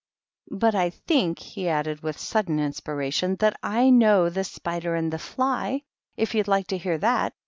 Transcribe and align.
But 0.49 0.73
I 0.73 0.89
think," 0.89 1.37
he 1.37 1.69
added, 1.69 2.01
with 2.01 2.17
sudden 2.17 2.59
inspiration," 2.59 3.35
that 3.41 3.55
I 3.61 3.91
know 3.91 4.31
the 4.31 4.43
* 4.43 4.43
Slider 4.43 4.95
and 4.95 5.13
the 5.13 5.17
Fly^ 5.17 5.83
if 6.17 6.33
you'd 6.33 6.47
like 6.47 6.65
to 6.69 6.77
hear 6.79 6.97
that. 6.97 7.35